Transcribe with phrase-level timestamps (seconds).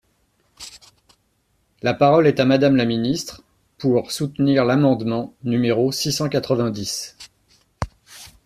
[1.83, 3.43] La parole est à Madame la ministre,
[3.77, 7.15] pour soutenir l’amendement numéro six cent quatre-vingt-dix.